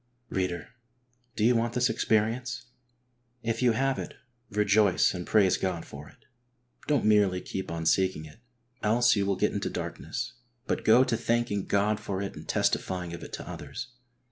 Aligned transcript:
Reader, 0.29 0.69
do 1.35 1.43
you 1.45 1.55
want 1.55 1.73
this 1.73 1.87
experience? 1.87 2.63
If 3.43 3.61
you 3.61 3.73
have 3.73 3.99
it, 3.99 4.15
rejoice 4.49 5.13
and 5.13 5.27
praise 5.27 5.57
God 5.57 5.85
for 5.85 6.09
it. 6.09 6.25
Don't 6.87 7.05
merely 7.05 7.39
keep 7.39 7.69
on 7.69 7.85
seeking 7.85 8.25
it, 8.25 8.39
else 8.81 9.15
you 9.15 9.27
will 9.27 9.35
get 9.35 9.53
into 9.53 9.69
darkness, 9.69 10.33
but 10.65 10.83
go 10.83 11.03
to 11.03 11.15
thanking 11.15 11.67
God 11.67 11.99
for 11.99 12.19
it 12.19 12.35
and 12.35 12.47
testifying 12.47 13.13
of 13.13 13.21
it 13.21 13.31
to 13.33 13.47
others. 13.47 13.89